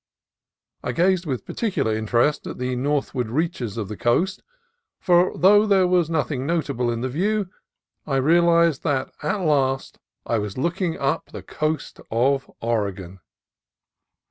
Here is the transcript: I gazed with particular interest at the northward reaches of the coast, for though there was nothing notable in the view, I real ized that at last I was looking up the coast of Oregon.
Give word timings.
I 0.81 0.93
gazed 0.93 1.27
with 1.27 1.45
particular 1.45 1.93
interest 1.95 2.47
at 2.47 2.57
the 2.57 2.75
northward 2.75 3.29
reaches 3.29 3.77
of 3.77 3.87
the 3.87 3.95
coast, 3.95 4.41
for 4.99 5.37
though 5.37 5.67
there 5.67 5.85
was 5.85 6.09
nothing 6.09 6.43
notable 6.47 6.89
in 6.89 7.01
the 7.01 7.07
view, 7.07 7.51
I 8.07 8.15
real 8.15 8.49
ized 8.49 8.81
that 8.81 9.11
at 9.21 9.35
last 9.41 9.99
I 10.25 10.39
was 10.39 10.57
looking 10.57 10.97
up 10.97 11.27
the 11.27 11.43
coast 11.43 11.99
of 12.09 12.49
Oregon. 12.61 13.19